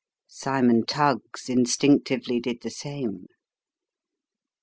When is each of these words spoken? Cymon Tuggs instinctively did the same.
Cymon 0.27 0.83
Tuggs 0.87 1.47
instinctively 1.47 2.39
did 2.39 2.61
the 2.63 2.71
same. 2.71 3.27